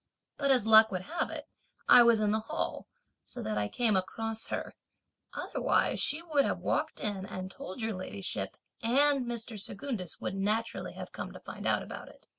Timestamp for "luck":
0.65-0.89